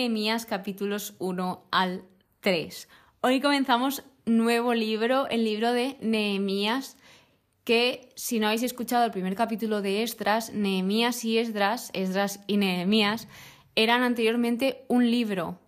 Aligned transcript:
Nehemías 0.00 0.46
capítulos 0.46 1.12
1 1.18 1.66
al 1.70 2.04
3. 2.40 2.88
Hoy 3.20 3.42
comenzamos 3.42 4.02
nuevo 4.24 4.72
libro, 4.72 5.28
el 5.28 5.44
libro 5.44 5.74
de 5.74 5.98
Nehemías, 6.00 6.96
que 7.64 8.08
si 8.14 8.38
no 8.38 8.46
habéis 8.46 8.62
escuchado 8.62 9.04
el 9.04 9.10
primer 9.10 9.34
capítulo 9.34 9.82
de 9.82 10.02
Esdras, 10.02 10.54
Nehemías 10.54 11.22
y 11.26 11.36
Esdras, 11.36 11.90
Esdras 11.92 12.40
y 12.46 12.56
Nehemías, 12.56 13.28
eran 13.74 14.02
anteriormente 14.02 14.86
un 14.88 15.10
libro 15.10 15.60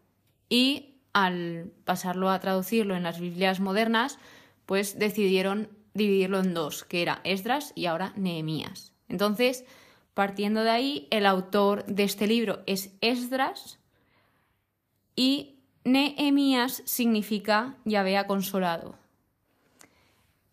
y 0.48 0.94
al 1.12 1.70
pasarlo 1.84 2.30
a 2.30 2.40
traducirlo 2.40 2.96
en 2.96 3.02
las 3.02 3.20
Biblias 3.20 3.60
modernas, 3.60 4.18
pues 4.64 4.98
decidieron 4.98 5.68
dividirlo 5.92 6.40
en 6.40 6.54
dos, 6.54 6.84
que 6.84 7.02
era 7.02 7.20
Esdras 7.24 7.74
y 7.74 7.84
ahora 7.84 8.14
Nehemías. 8.16 8.94
Entonces, 9.10 9.66
partiendo 10.14 10.64
de 10.64 10.70
ahí, 10.70 11.06
el 11.10 11.26
autor 11.26 11.84
de 11.84 12.04
este 12.04 12.26
libro 12.26 12.62
es 12.64 12.94
Esdras 13.02 13.78
y 15.16 15.58
Nehemías 15.84 16.82
significa 16.86 17.76
Yahvé 17.84 18.16
ha 18.16 18.26
consolado. 18.26 18.94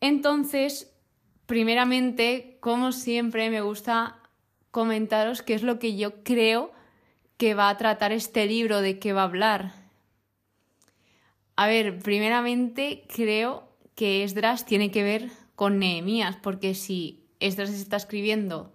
Entonces, 0.02 0.92
primeramente, 1.46 2.58
como 2.60 2.92
siempre, 2.92 3.50
me 3.50 3.62
gusta 3.62 4.20
comentaros 4.72 5.42
qué 5.42 5.54
es 5.54 5.64
lo 5.64 5.80
que 5.80 5.96
yo 5.96 6.24
creo 6.24 6.72
que 7.38 7.54
va 7.54 7.70
a 7.70 7.78
tratar 7.78 8.12
este 8.12 8.46
libro, 8.46 8.82
de 8.82 9.00
qué 9.00 9.14
va 9.14 9.22
a 9.22 9.26
hablar. 9.26 9.74
A 11.56 11.68
ver, 11.68 12.00
primeramente 12.00 13.04
creo 13.14 13.70
que 13.96 14.24
Esdras 14.24 14.66
tiene 14.66 14.92
que 14.92 15.04
ver 15.04 15.30
con 15.56 15.80
Nehemías, 15.80 16.38
porque 16.38 16.74
si 16.74 17.26
Esdras 17.40 17.72
está 17.72 17.98
escribiendo 17.98 18.74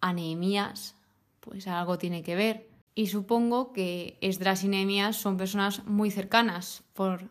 a 0.00 0.12
Nehemías, 0.12 0.96
pues 1.40 1.66
algo 1.68 1.98
tiene 1.98 2.22
que 2.22 2.34
ver. 2.34 2.69
Y 3.00 3.06
supongo 3.06 3.72
que 3.72 4.18
Esdras 4.20 4.62
y 4.62 4.68
Nehemías 4.68 5.16
son 5.16 5.38
personas 5.38 5.86
muy 5.86 6.10
cercanas, 6.10 6.84
por 6.92 7.30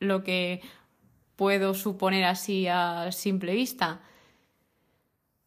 lo 0.00 0.24
que 0.24 0.62
puedo 1.36 1.74
suponer 1.74 2.24
así 2.24 2.68
a 2.68 3.12
simple 3.12 3.52
vista. 3.52 4.00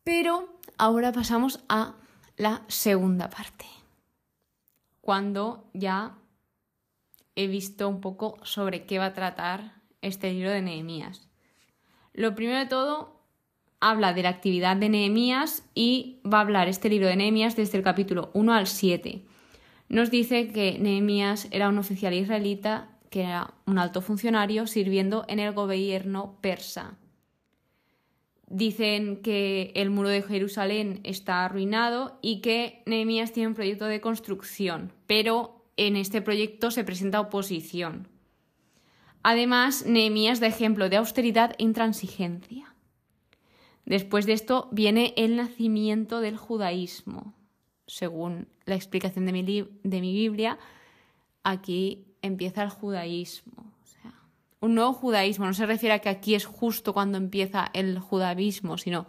Pero 0.03 0.59
ahora 0.77 1.11
pasamos 1.11 1.59
a 1.69 1.95
la 2.35 2.65
segunda 2.67 3.31
parte, 3.31 3.65
cuando 5.01 5.67
ya 5.73 6.19
he 7.35 7.47
visto 7.47 7.89
un 7.89 7.99
poco 7.99 8.37
sobre 8.43 8.85
qué 8.85 8.99
va 8.99 9.05
a 9.05 9.13
tratar 9.13 9.73
este 10.03 10.33
libro 10.33 10.51
de 10.51 10.61
Nehemías. 10.61 11.27
Lo 12.13 12.35
primero 12.35 12.59
de 12.59 12.67
todo, 12.67 13.23
habla 13.79 14.13
de 14.13 14.21
la 14.21 14.29
actividad 14.29 14.77
de 14.77 14.89
Nehemías 14.89 15.63
y 15.73 16.21
va 16.31 16.37
a 16.37 16.41
hablar 16.41 16.67
este 16.67 16.89
libro 16.89 17.07
de 17.07 17.15
Nehemías 17.15 17.55
desde 17.55 17.79
el 17.79 17.83
capítulo 17.83 18.29
1 18.35 18.53
al 18.53 18.67
7. 18.67 19.25
Nos 19.89 20.11
dice 20.11 20.49
que 20.49 20.77
Nehemías 20.79 21.47
era 21.51 21.69
un 21.69 21.77
oficial 21.77 22.13
israelita 22.13 22.97
que 23.09 23.23
era 23.23 23.53
un 23.65 23.77
alto 23.79 24.01
funcionario 24.01 24.67
sirviendo 24.67 25.25
en 25.27 25.39
el 25.39 25.53
gobierno 25.53 26.37
persa. 26.41 26.97
Dicen 28.49 29.21
que 29.21 29.71
el 29.75 29.89
muro 29.89 30.09
de 30.09 30.21
Jerusalén 30.21 31.01
está 31.03 31.43
arruinado 31.43 32.17
y 32.21 32.41
que 32.41 32.81
Nehemías 32.85 33.33
tiene 33.33 33.47
un 33.47 33.55
proyecto 33.55 33.85
de 33.85 34.01
construcción, 34.01 34.93
pero 35.05 35.65
en 35.77 35.95
este 35.95 36.21
proyecto 36.21 36.71
se 36.71 36.83
presenta 36.83 37.19
oposición. 37.19 38.07
Además, 39.23 39.85
Nehemías 39.85 40.39
da 40.39 40.47
ejemplo 40.47 40.89
de 40.89 40.97
austeridad 40.97 41.55
e 41.57 41.63
intransigencia. 41.63 42.73
Después 43.85 44.25
de 44.25 44.33
esto 44.33 44.69
viene 44.71 45.13
el 45.17 45.35
nacimiento 45.35 46.21
del 46.21 46.37
judaísmo. 46.37 47.33
Según 47.87 48.47
la 48.67 48.75
explicación 48.75 49.25
de 49.25 49.31
mi, 49.31 49.43
de 49.43 50.01
mi 50.01 50.13
Biblia, 50.13 50.59
aquí 51.43 52.05
empieza 52.21 52.61
el 52.61 52.69
judaísmo. 52.69 53.73
O 53.81 53.85
sea, 53.85 54.13
un 54.59 54.75
nuevo 54.75 54.93
judaísmo. 54.93 55.45
No 55.45 55.53
se 55.53 55.65
refiere 55.65 55.95
a 55.95 55.99
que 55.99 56.09
aquí 56.09 56.35
es 56.35 56.45
justo 56.45 56.93
cuando 56.93 57.17
empieza 57.17 57.71
el 57.73 57.97
judaísmo, 57.97 58.77
sino 58.77 59.07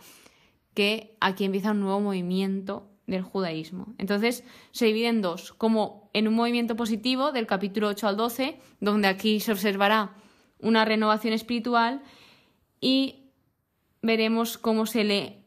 que 0.75 1.17
aquí 1.21 1.45
empieza 1.45 1.73
un 1.73 1.81
nuevo 1.81 2.01
movimiento 2.01 2.89
del 3.09 3.23
judaísmo. 3.23 3.95
Entonces 3.99 4.45
se 4.71 4.87
divide 4.87 5.09
en 5.09 5.23
dos, 5.23 5.53
como 5.53 6.09
en 6.13 6.29
un 6.29 6.35
movimiento 6.35 6.77
positivo 6.77 7.33
del 7.33 7.47
capítulo 7.47 7.89
8 7.89 8.07
al 8.07 8.17
12, 8.17 8.61
donde 8.81 9.09
aquí 9.09 9.41
se 9.41 9.53
observará 9.53 10.15
una 10.61 10.85
renovación 10.85 11.33
espiritual 11.33 12.03
y 12.81 13.25
veremos 14.03 14.57
cómo 14.57 14.87
se 14.87 15.05
lee 15.05 15.39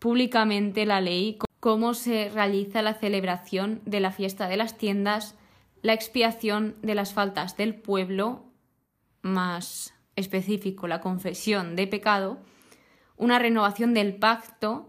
públicamente 0.00 0.86
la 0.86 1.00
ley, 1.00 1.38
cómo 1.60 1.92
se 1.94 2.30
realiza 2.30 2.82
la 2.82 2.94
celebración 2.94 3.82
de 3.84 4.00
la 4.00 4.10
fiesta 4.10 4.48
de 4.48 4.56
las 4.56 4.78
tiendas, 4.78 5.36
la 5.82 5.92
expiación 5.92 6.76
de 6.82 6.94
las 6.94 7.12
faltas 7.12 7.56
del 7.56 7.74
pueblo, 7.74 8.46
más 9.22 9.94
específico 10.16 10.88
la 10.88 11.00
confesión 11.00 11.76
de 11.76 11.86
pecado, 11.86 12.38
una 13.16 13.38
renovación 13.38 13.92
del 13.94 14.16
pacto, 14.16 14.88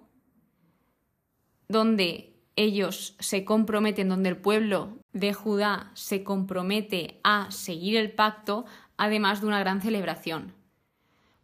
donde 1.67 2.31
ellos 2.55 3.15
se 3.19 3.45
comprometen, 3.45 4.09
donde 4.09 4.29
el 4.29 4.37
pueblo 4.37 4.97
de 5.13 5.33
Judá 5.33 5.91
se 5.93 6.23
compromete 6.23 7.19
a 7.23 7.49
seguir 7.51 7.97
el 7.97 8.11
pacto, 8.11 8.65
además 8.97 9.41
de 9.41 9.47
una 9.47 9.59
gran 9.59 9.81
celebración. 9.81 10.53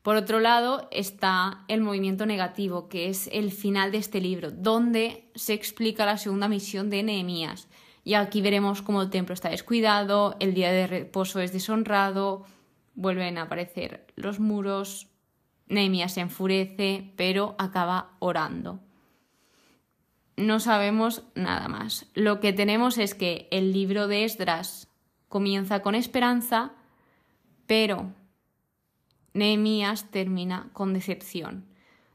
Por 0.07 0.15
otro 0.15 0.39
lado 0.39 0.87
está 0.89 1.65
el 1.67 1.81
movimiento 1.81 2.25
negativo, 2.25 2.87
que 2.87 3.09
es 3.09 3.29
el 3.33 3.51
final 3.51 3.91
de 3.91 3.97
este 3.97 4.21
libro, 4.21 4.51
donde 4.51 5.29
se 5.35 5.51
explica 5.51 6.05
la 6.05 6.15
segunda 6.15 6.47
misión 6.47 6.89
de 6.89 7.03
Nehemías. 7.03 7.67
Y 8.05 8.13
aquí 8.13 8.39
veremos 8.39 8.81
cómo 8.81 9.01
el 9.01 9.09
templo 9.09 9.33
está 9.33 9.49
descuidado, 9.49 10.37
el 10.39 10.53
día 10.53 10.71
de 10.71 10.87
reposo 10.87 11.41
es 11.41 11.51
deshonrado, 11.51 12.45
vuelven 12.95 13.37
a 13.37 13.41
aparecer 13.41 14.07
los 14.15 14.39
muros, 14.39 15.09
Nehemías 15.67 16.13
se 16.13 16.21
enfurece, 16.21 17.11
pero 17.17 17.55
acaba 17.57 18.11
orando. 18.19 18.79
No 20.37 20.61
sabemos 20.61 21.23
nada 21.35 21.67
más. 21.67 22.05
Lo 22.13 22.39
que 22.39 22.53
tenemos 22.53 22.97
es 22.97 23.13
que 23.13 23.49
el 23.51 23.73
libro 23.73 24.07
de 24.07 24.23
Esdras 24.23 24.87
comienza 25.27 25.81
con 25.81 25.95
esperanza, 25.95 26.71
pero 27.65 28.13
Nehemías 29.37 30.09
termina 30.11 30.69
con 30.73 30.93
decepción, 30.93 31.65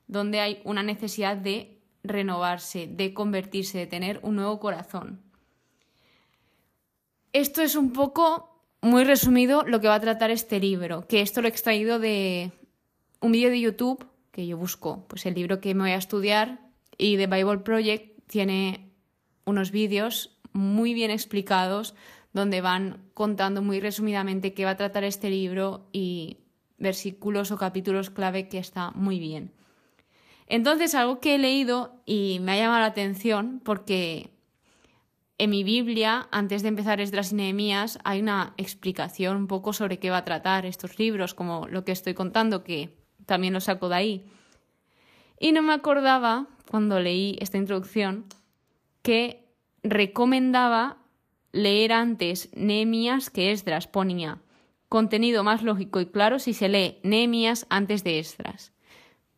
donde 0.06 0.40
hay 0.40 0.60
una 0.64 0.82
necesidad 0.82 1.36
de 1.36 1.78
renovarse, 2.02 2.86
de 2.86 3.14
convertirse, 3.14 3.78
de 3.78 3.86
tener 3.86 4.20
un 4.22 4.36
nuevo 4.36 4.58
corazón. 4.58 5.22
Esto 7.32 7.62
es 7.62 7.76
un 7.76 7.92
poco, 7.92 8.60
muy 8.82 9.04
resumido, 9.04 9.62
lo 9.62 9.80
que 9.80 9.88
va 9.88 9.94
a 9.94 10.00
tratar 10.00 10.30
este 10.30 10.58
libro, 10.60 11.06
que 11.06 11.20
esto 11.20 11.40
lo 11.40 11.48
he 11.48 11.50
extraído 11.50 11.98
de 11.98 12.52
un 13.20 13.32
vídeo 13.32 13.50
de 13.50 13.60
YouTube 13.60 14.06
que 14.32 14.46
yo 14.46 14.56
busco, 14.56 15.06
pues 15.08 15.24
el 15.26 15.34
libro 15.34 15.60
que 15.60 15.74
me 15.74 15.82
voy 15.82 15.92
a 15.92 15.96
estudiar 15.96 16.60
y 16.98 17.16
de 17.16 17.26
Bible 17.26 17.58
Project 17.58 18.26
tiene 18.26 18.90
unos 19.44 19.70
vídeos 19.70 20.38
muy 20.52 20.94
bien 20.94 21.10
explicados 21.10 21.94
donde 22.32 22.60
van 22.60 23.02
contando 23.14 23.62
muy 23.62 23.78
resumidamente 23.78 24.54
qué 24.54 24.64
va 24.64 24.72
a 24.72 24.76
tratar 24.76 25.04
este 25.04 25.30
libro 25.30 25.86
y 25.92 26.38
versículos 26.82 27.50
o 27.50 27.56
capítulos 27.56 28.10
clave 28.10 28.48
que 28.48 28.58
está 28.58 28.90
muy 28.90 29.18
bien. 29.18 29.52
Entonces, 30.46 30.94
algo 30.94 31.20
que 31.20 31.36
he 31.36 31.38
leído 31.38 32.02
y 32.04 32.38
me 32.42 32.52
ha 32.52 32.56
llamado 32.56 32.80
la 32.80 32.86
atención 32.86 33.62
porque 33.64 34.30
en 35.38 35.50
mi 35.50 35.64
Biblia, 35.64 36.28
antes 36.30 36.62
de 36.62 36.68
empezar 36.68 37.00
Esdras 37.00 37.32
y 37.32 37.36
Nehemías, 37.36 37.98
hay 38.04 38.20
una 38.20 38.52
explicación 38.58 39.36
un 39.36 39.46
poco 39.46 39.72
sobre 39.72 39.98
qué 39.98 40.10
va 40.10 40.18
a 40.18 40.24
tratar 40.24 40.66
estos 40.66 40.98
libros, 40.98 41.34
como 41.34 41.66
lo 41.68 41.84
que 41.84 41.92
estoy 41.92 42.14
contando, 42.14 42.64
que 42.64 42.98
también 43.24 43.54
lo 43.54 43.60
saco 43.60 43.88
de 43.88 43.94
ahí. 43.94 44.26
Y 45.40 45.52
no 45.52 45.62
me 45.62 45.72
acordaba, 45.72 46.48
cuando 46.70 47.00
leí 47.00 47.38
esta 47.40 47.58
introducción, 47.58 48.26
que 49.02 49.48
recomendaba 49.82 50.98
leer 51.50 51.92
antes 51.92 52.50
Nehemías 52.54 53.30
que 53.30 53.52
Esdras 53.52 53.86
ponía 53.86 54.40
contenido 54.92 55.42
más 55.42 55.62
lógico 55.62 56.02
y 56.02 56.06
claro 56.06 56.38
si 56.38 56.52
se 56.52 56.68
lee 56.68 56.98
Nehemías 57.02 57.66
antes 57.70 58.04
de 58.04 58.18
Esdras. 58.18 58.74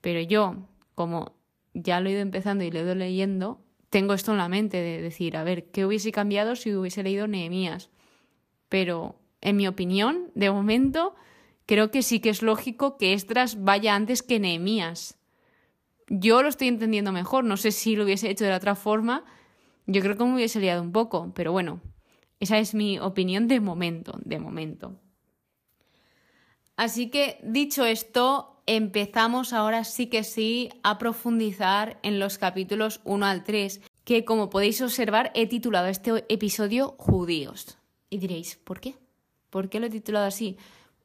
Pero 0.00 0.20
yo, 0.20 0.56
como 0.96 1.36
ya 1.74 2.00
lo 2.00 2.08
he 2.08 2.12
ido 2.14 2.22
empezando 2.22 2.64
y 2.64 2.72
lo 2.72 2.80
he 2.80 2.82
ido 2.82 2.96
leyendo, 2.96 3.60
tengo 3.88 4.14
esto 4.14 4.32
en 4.32 4.38
la 4.38 4.48
mente 4.48 4.78
de 4.78 5.00
decir, 5.00 5.36
a 5.36 5.44
ver, 5.44 5.70
¿qué 5.70 5.86
hubiese 5.86 6.10
cambiado 6.10 6.56
si 6.56 6.74
hubiese 6.74 7.04
leído 7.04 7.28
Nehemías? 7.28 7.90
Pero, 8.68 9.20
en 9.40 9.54
mi 9.54 9.68
opinión, 9.68 10.32
de 10.34 10.50
momento, 10.50 11.14
creo 11.66 11.92
que 11.92 12.02
sí 12.02 12.18
que 12.18 12.30
es 12.30 12.42
lógico 12.42 12.98
que 12.98 13.12
Esdras 13.12 13.62
vaya 13.62 13.94
antes 13.94 14.24
que 14.24 14.40
Nehemías. 14.40 15.20
Yo 16.08 16.42
lo 16.42 16.48
estoy 16.48 16.66
entendiendo 16.66 17.12
mejor, 17.12 17.44
no 17.44 17.56
sé 17.56 17.70
si 17.70 17.94
lo 17.94 18.02
hubiese 18.02 18.28
hecho 18.28 18.42
de 18.42 18.50
la 18.50 18.56
otra 18.56 18.74
forma, 18.74 19.24
yo 19.86 20.02
creo 20.02 20.16
que 20.16 20.24
me 20.24 20.34
hubiese 20.34 20.58
liado 20.58 20.82
un 20.82 20.90
poco, 20.90 21.30
pero 21.32 21.52
bueno, 21.52 21.80
esa 22.40 22.58
es 22.58 22.74
mi 22.74 22.98
opinión 22.98 23.46
de 23.46 23.60
momento, 23.60 24.18
de 24.24 24.40
momento. 24.40 24.98
Así 26.76 27.08
que 27.10 27.38
dicho 27.42 27.84
esto, 27.84 28.62
empezamos 28.66 29.52
ahora 29.52 29.84
sí 29.84 30.06
que 30.06 30.24
sí 30.24 30.70
a 30.82 30.98
profundizar 30.98 31.98
en 32.02 32.18
los 32.18 32.38
capítulos 32.38 33.00
1 33.04 33.26
al 33.26 33.44
3, 33.44 33.80
que 34.04 34.24
como 34.24 34.50
podéis 34.50 34.80
observar 34.80 35.30
he 35.34 35.46
titulado 35.46 35.86
este 35.86 36.24
episodio 36.28 36.94
Judíos. 36.98 37.78
Y 38.10 38.18
diréis, 38.18 38.56
¿por 38.56 38.80
qué? 38.80 38.96
¿Por 39.50 39.68
qué 39.68 39.80
lo 39.80 39.86
he 39.86 39.90
titulado 39.90 40.26
así? 40.26 40.56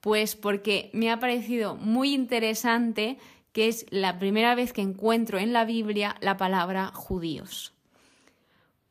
Pues 0.01 0.35
porque 0.35 0.89
me 0.93 1.11
ha 1.11 1.19
parecido 1.19 1.75
muy 1.75 2.13
interesante 2.13 3.17
que 3.51 3.67
es 3.67 3.85
la 3.89 4.19
primera 4.19 4.55
vez 4.55 4.73
que 4.73 4.81
encuentro 4.81 5.37
en 5.37 5.53
la 5.53 5.65
Biblia 5.65 6.15
la 6.21 6.37
palabra 6.37 6.91
judíos. 6.93 7.73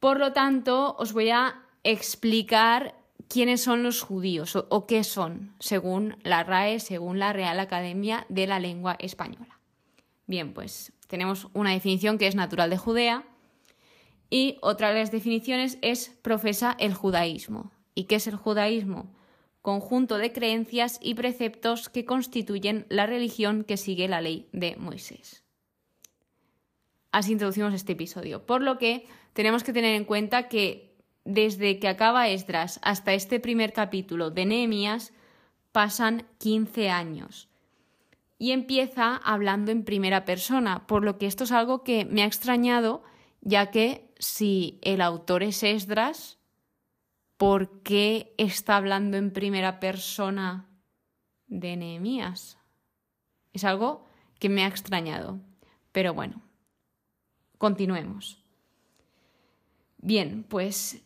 Por 0.00 0.18
lo 0.18 0.32
tanto, 0.32 0.94
os 0.98 1.12
voy 1.12 1.30
a 1.30 1.62
explicar 1.82 2.94
quiénes 3.26 3.62
son 3.62 3.82
los 3.82 4.02
judíos 4.02 4.56
o, 4.56 4.86
qué 4.86 5.04
son, 5.04 5.54
según 5.58 6.16
la 6.22 6.44
RAE, 6.44 6.80
según 6.80 7.18
la 7.18 7.32
Real 7.32 7.58
Academia 7.60 8.26
de 8.28 8.46
la 8.46 8.60
Lengua 8.60 8.96
Española. 8.98 9.58
Bien, 10.26 10.54
pues 10.54 10.92
tenemos 11.08 11.48
una 11.54 11.72
definición 11.72 12.18
que 12.18 12.26
es 12.26 12.34
natural 12.34 12.70
de 12.70 12.78
Judea 12.78 13.24
y 14.30 14.58
otra 14.60 14.92
de 14.92 15.00
las 15.00 15.10
definiciones 15.10 15.78
es 15.82 16.10
profesa 16.22 16.76
el 16.78 16.94
judaísmo. 16.94 17.72
¿Y 17.94 18.04
qué 18.04 18.16
es 18.16 18.26
el 18.26 18.36
judaísmo? 18.36 19.12
Conjunto 19.62 20.18
de 20.18 20.32
creencias 20.32 20.98
y 21.02 21.14
preceptos 21.14 21.88
que 21.88 22.04
constituyen 22.04 22.86
la 22.88 23.06
religión 23.06 23.64
que 23.64 23.76
sigue 23.76 24.06
la 24.06 24.20
ley 24.20 24.48
de 24.52 24.76
Moisés. 24.76 25.42
Así 27.10 27.32
introducimos 27.32 27.74
este 27.74 27.92
episodio. 27.92 28.44
Por 28.44 28.62
lo 28.62 28.78
que 28.78 29.06
tenemos 29.32 29.64
que 29.64 29.72
tener 29.72 29.94
en 29.94 30.04
cuenta 30.04 30.48
que 30.48 30.87
desde 31.28 31.78
que 31.78 31.88
acaba 31.88 32.30
Esdras 32.30 32.80
hasta 32.82 33.12
este 33.12 33.38
primer 33.38 33.74
capítulo 33.74 34.30
de 34.30 34.46
Nehemías 34.46 35.12
pasan 35.72 36.26
15 36.38 36.88
años. 36.88 37.50
Y 38.38 38.52
empieza 38.52 39.16
hablando 39.16 39.70
en 39.70 39.84
primera 39.84 40.24
persona, 40.24 40.86
por 40.86 41.04
lo 41.04 41.18
que 41.18 41.26
esto 41.26 41.44
es 41.44 41.52
algo 41.52 41.84
que 41.84 42.06
me 42.06 42.22
ha 42.22 42.26
extrañado, 42.26 43.02
ya 43.42 43.70
que 43.70 44.10
si 44.18 44.78
el 44.80 45.02
autor 45.02 45.42
es 45.42 45.62
Esdras, 45.62 46.38
¿por 47.36 47.82
qué 47.82 48.32
está 48.38 48.76
hablando 48.76 49.18
en 49.18 49.30
primera 49.30 49.80
persona 49.80 50.66
de 51.46 51.76
Nehemías? 51.76 52.56
Es 53.52 53.64
algo 53.64 54.06
que 54.38 54.48
me 54.48 54.64
ha 54.64 54.68
extrañado. 54.68 55.40
Pero 55.92 56.14
bueno, 56.14 56.40
continuemos. 57.58 58.42
Bien, 59.98 60.44
pues 60.48 61.02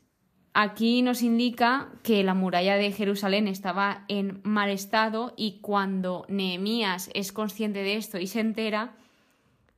Aquí 0.54 1.00
nos 1.00 1.22
indica 1.22 1.88
que 2.02 2.22
la 2.22 2.34
muralla 2.34 2.76
de 2.76 2.92
Jerusalén 2.92 3.48
estaba 3.48 4.04
en 4.08 4.40
mal 4.44 4.68
estado 4.68 5.32
y 5.36 5.60
cuando 5.60 6.26
Nehemías 6.28 7.08
es 7.14 7.32
consciente 7.32 7.82
de 7.82 7.96
esto 7.96 8.18
y 8.18 8.26
se 8.26 8.40
entera, 8.40 8.94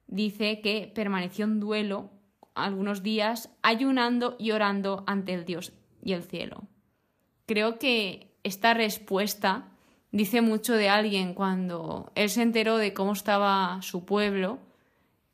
dice 0.08 0.60
que 0.60 0.90
permaneció 0.92 1.44
en 1.44 1.60
duelo 1.60 2.10
algunos 2.54 3.04
días 3.04 3.50
ayunando 3.62 4.34
y 4.38 4.50
orando 4.50 5.04
ante 5.06 5.32
el 5.34 5.44
Dios 5.44 5.72
y 6.02 6.12
el 6.12 6.24
cielo. 6.24 6.64
Creo 7.46 7.78
que 7.78 8.34
esta 8.42 8.74
respuesta 8.74 9.68
dice 10.10 10.40
mucho 10.40 10.74
de 10.74 10.88
alguien 10.88 11.34
cuando 11.34 12.10
él 12.16 12.30
se 12.30 12.42
enteró 12.42 12.78
de 12.78 12.94
cómo 12.94 13.12
estaba 13.12 13.80
su 13.82 14.04
pueblo, 14.04 14.58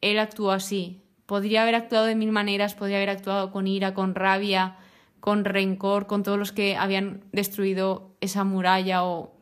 él 0.03 0.19
actuó 0.19 0.51
así. 0.51 1.01
Podría 1.25 1.63
haber 1.63 1.77
actuado 1.77 2.07
de 2.07 2.15
mil 2.15 2.33
maneras, 2.33 2.75
podría 2.75 2.99
haber 2.99 3.11
actuado 3.11 3.53
con 3.53 3.67
ira, 3.67 3.95
con 3.95 4.15
rabia, 4.15 4.77
con 5.21 5.45
rencor 5.45 6.07
con 6.07 6.23
todos 6.23 6.39
los 6.39 6.53
que 6.53 6.77
habían 6.77 7.25
destruido 7.33 8.17
esa 8.21 8.45
muralla 8.45 9.05
o 9.05 9.35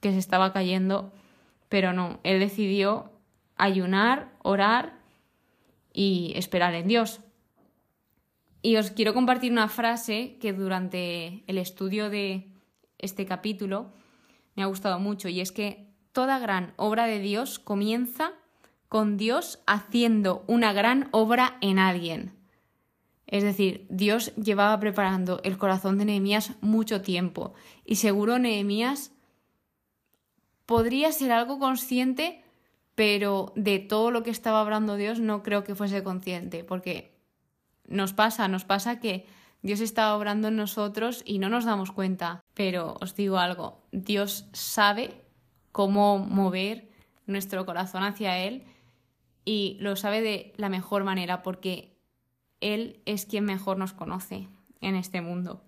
que 0.00 0.12
se 0.12 0.18
estaba 0.18 0.52
cayendo, 0.52 1.12
pero 1.68 1.92
no, 1.92 2.20
él 2.22 2.40
decidió 2.40 3.12
ayunar, 3.56 4.32
orar 4.42 4.98
y 5.92 6.32
esperar 6.36 6.74
en 6.74 6.88
Dios. 6.88 7.20
Y 8.62 8.76
os 8.76 8.90
quiero 8.90 9.14
compartir 9.14 9.52
una 9.52 9.68
frase 9.68 10.36
que 10.40 10.52
durante 10.52 11.44
el 11.46 11.58
estudio 11.58 12.10
de 12.10 12.48
este 12.98 13.26
capítulo 13.26 13.92
me 14.56 14.62
ha 14.62 14.66
gustado 14.66 14.98
mucho 14.98 15.28
y 15.28 15.40
es 15.40 15.52
que 15.52 15.86
toda 16.12 16.38
gran 16.38 16.72
obra 16.76 17.06
de 17.06 17.20
Dios 17.20 17.58
comienza 17.58 18.32
con 18.88 19.16
Dios 19.16 19.60
haciendo 19.66 20.44
una 20.46 20.72
gran 20.72 21.08
obra 21.12 21.58
en 21.60 21.78
alguien. 21.78 22.37
Es 23.28 23.44
decir, 23.44 23.86
Dios 23.90 24.34
llevaba 24.36 24.80
preparando 24.80 25.40
el 25.44 25.58
corazón 25.58 25.98
de 25.98 26.06
Nehemías 26.06 26.54
mucho 26.62 27.02
tiempo 27.02 27.52
y 27.84 27.96
seguro 27.96 28.38
Nehemías 28.38 29.12
podría 30.64 31.12
ser 31.12 31.32
algo 31.32 31.58
consciente, 31.58 32.42
pero 32.94 33.52
de 33.54 33.80
todo 33.80 34.10
lo 34.10 34.22
que 34.22 34.30
estaba 34.30 34.62
hablando 34.62 34.96
Dios 34.96 35.20
no 35.20 35.42
creo 35.42 35.62
que 35.62 35.74
fuese 35.74 36.02
consciente, 36.02 36.64
porque 36.64 37.18
nos 37.86 38.14
pasa, 38.14 38.48
nos 38.48 38.64
pasa 38.64 38.98
que 38.98 39.26
Dios 39.60 39.80
está 39.80 40.16
obrando 40.16 40.48
en 40.48 40.56
nosotros 40.56 41.22
y 41.26 41.38
no 41.38 41.50
nos 41.50 41.66
damos 41.66 41.92
cuenta. 41.92 42.40
Pero 42.54 42.96
os 43.00 43.14
digo 43.14 43.38
algo, 43.38 43.82
Dios 43.92 44.46
sabe 44.52 45.22
cómo 45.70 46.18
mover 46.18 46.88
nuestro 47.26 47.66
corazón 47.66 48.04
hacia 48.04 48.38
Él 48.38 48.64
y 49.44 49.76
lo 49.80 49.96
sabe 49.96 50.22
de 50.22 50.54
la 50.56 50.70
mejor 50.70 51.04
manera 51.04 51.42
porque 51.42 51.97
él 52.60 53.00
es 53.06 53.26
quien 53.26 53.44
mejor 53.44 53.78
nos 53.78 53.92
conoce 53.92 54.48
en 54.80 54.94
este 54.94 55.20
mundo. 55.20 55.62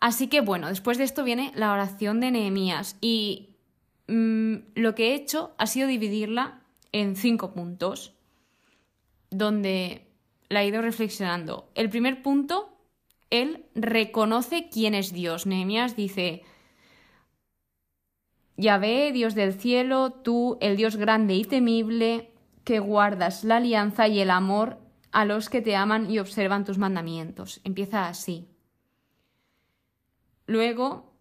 Así 0.00 0.28
que 0.28 0.40
bueno, 0.40 0.68
después 0.68 0.98
de 0.98 1.04
esto 1.04 1.24
viene 1.24 1.52
la 1.54 1.72
oración 1.72 2.20
de 2.20 2.30
Nehemías 2.30 2.96
y 3.00 3.56
mm, 4.08 4.54
lo 4.74 4.94
que 4.94 5.10
he 5.10 5.14
hecho 5.14 5.54
ha 5.58 5.66
sido 5.66 5.88
dividirla 5.88 6.60
en 6.92 7.16
cinco 7.16 7.52
puntos, 7.52 8.14
donde 9.30 10.06
la 10.48 10.62
he 10.62 10.66
ido 10.66 10.82
reflexionando. 10.82 11.70
El 11.74 11.90
primer 11.90 12.22
punto, 12.22 12.70
él 13.28 13.66
reconoce 13.74 14.68
quién 14.70 14.94
es 14.94 15.12
Dios. 15.12 15.46
Nehemías 15.46 15.94
dice, 15.96 16.42
Yahvé, 18.56 19.12
Dios 19.12 19.34
del 19.34 19.54
cielo, 19.54 20.10
tú, 20.10 20.58
el 20.60 20.76
Dios 20.76 20.96
grande 20.96 21.34
y 21.34 21.44
temible, 21.44 22.32
que 22.64 22.78
guardas 22.78 23.44
la 23.44 23.56
alianza 23.56 24.08
y 24.08 24.20
el 24.20 24.30
amor 24.30 24.78
a 25.12 25.24
los 25.24 25.48
que 25.48 25.60
te 25.60 25.76
aman 25.76 26.10
y 26.10 26.18
observan 26.18 26.64
tus 26.64 26.78
mandamientos. 26.78 27.60
Empieza 27.64 28.08
así. 28.08 28.48
Luego, 30.46 31.14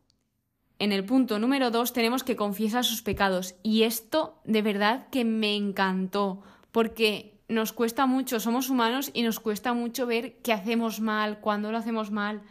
en 0.79 0.91
el 0.91 1.05
punto 1.05 1.39
número 1.39 1.71
dos, 1.71 1.93
tenemos 1.93 2.23
que 2.23 2.35
confiesa 2.35 2.83
sus 2.83 3.01
pecados. 3.01 3.55
Y 3.63 3.83
esto 3.83 4.39
de 4.45 4.61
verdad 4.61 5.09
que 5.09 5.25
me 5.25 5.55
encantó, 5.55 6.41
porque 6.71 7.39
nos 7.47 7.73
cuesta 7.73 8.05
mucho, 8.05 8.39
somos 8.39 8.69
humanos 8.69 9.11
y 9.13 9.23
nos 9.23 9.39
cuesta 9.39 9.73
mucho 9.73 10.05
ver 10.05 10.37
qué 10.41 10.53
hacemos 10.53 11.01
mal, 11.01 11.39
cuándo 11.39 11.71
lo 11.71 11.77
hacemos 11.77 12.11
mal, 12.11 12.43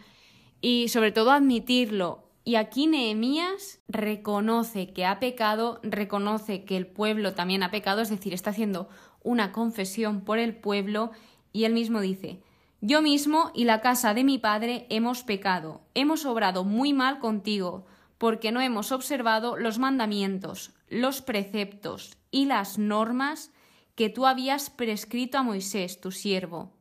y 0.60 0.88
sobre 0.88 1.12
todo 1.12 1.30
admitirlo. 1.30 2.24
Y 2.44 2.56
aquí 2.56 2.86
Nehemías 2.86 3.80
reconoce 3.88 4.92
que 4.92 5.04
ha 5.04 5.20
pecado, 5.20 5.80
reconoce 5.82 6.64
que 6.64 6.76
el 6.76 6.86
pueblo 6.86 7.34
también 7.34 7.62
ha 7.62 7.70
pecado, 7.70 8.00
es 8.00 8.08
decir, 8.08 8.34
está 8.34 8.50
haciendo 8.50 8.88
una 9.22 9.52
confesión 9.52 10.22
por 10.22 10.38
el 10.38 10.56
pueblo 10.56 11.10
y 11.52 11.64
él 11.64 11.72
mismo 11.72 12.00
dice 12.00 12.40
Yo 12.80 13.02
mismo 13.02 13.50
y 13.54 13.64
la 13.64 13.80
casa 13.80 14.14
de 14.14 14.24
mi 14.24 14.38
padre 14.38 14.86
hemos 14.90 15.22
pecado, 15.22 15.82
hemos 15.94 16.24
obrado 16.26 16.64
muy 16.64 16.92
mal 16.92 17.18
contigo, 17.18 17.86
porque 18.18 18.52
no 18.52 18.60
hemos 18.60 18.92
observado 18.92 19.56
los 19.56 19.78
mandamientos, 19.78 20.72
los 20.88 21.22
preceptos 21.22 22.16
y 22.30 22.46
las 22.46 22.78
normas 22.78 23.52
que 23.94 24.08
tú 24.08 24.26
habías 24.26 24.70
prescrito 24.70 25.38
a 25.38 25.42
Moisés, 25.42 26.00
tu 26.00 26.12
siervo. 26.12 26.72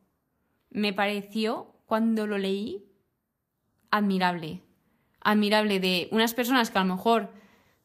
Me 0.70 0.92
pareció, 0.92 1.74
cuando 1.86 2.26
lo 2.26 2.38
leí, 2.38 2.84
admirable. 3.90 4.62
Admirable 5.20 5.80
de 5.80 6.08
unas 6.12 6.34
personas 6.34 6.70
que 6.70 6.78
a 6.78 6.84
lo 6.84 6.94
mejor 6.94 7.32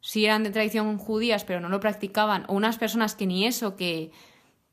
sí 0.02 0.26
eran 0.26 0.44
de 0.44 0.52
tradición 0.52 0.98
judías 0.98 1.46
pero 1.46 1.62
no 1.62 1.70
lo 1.70 1.80
practicaban, 1.80 2.46
o 2.48 2.54
unas 2.54 2.78
personas 2.78 3.16
que 3.16 3.26
ni 3.26 3.48
eso, 3.48 3.76
que 3.76 4.12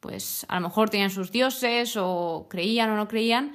pues 0.00 0.46
a 0.48 0.56
lo 0.56 0.62
mejor 0.62 0.90
tenían 0.90 1.10
sus 1.10 1.30
dioses 1.30 1.96
o 1.96 2.46
creían 2.48 2.90
o 2.90 2.96
no 2.96 3.06
creían, 3.06 3.54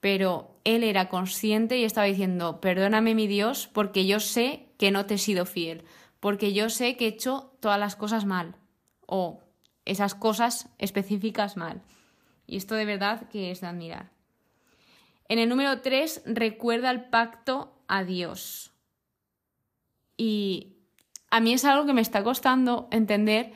pero 0.00 0.54
él 0.64 0.84
era 0.84 1.08
consciente 1.08 1.78
y 1.78 1.84
estaba 1.84 2.06
diciendo, 2.06 2.60
perdóname 2.60 3.14
mi 3.14 3.26
Dios, 3.26 3.68
porque 3.72 4.06
yo 4.06 4.20
sé 4.20 4.66
que 4.78 4.90
no 4.90 5.06
te 5.06 5.14
he 5.14 5.18
sido 5.18 5.46
fiel, 5.46 5.84
porque 6.20 6.52
yo 6.52 6.68
sé 6.70 6.96
que 6.96 7.06
he 7.06 7.08
hecho 7.08 7.52
todas 7.60 7.80
las 7.80 7.96
cosas 7.96 8.24
mal, 8.24 8.54
o 9.06 9.40
esas 9.84 10.14
cosas 10.14 10.68
específicas 10.78 11.56
mal. 11.56 11.82
Y 12.46 12.56
esto 12.56 12.74
de 12.74 12.84
verdad 12.84 13.28
que 13.28 13.50
es 13.50 13.60
de 13.60 13.66
admirar. 13.66 14.10
En 15.28 15.38
el 15.38 15.48
número 15.48 15.80
3, 15.80 16.22
recuerda 16.26 16.90
el 16.90 17.04
pacto 17.04 17.74
a 17.88 18.04
Dios. 18.04 18.72
Y 20.16 20.76
a 21.30 21.40
mí 21.40 21.52
es 21.52 21.64
algo 21.64 21.86
que 21.86 21.92
me 21.92 22.00
está 22.00 22.22
costando 22.22 22.88
entender 22.90 23.52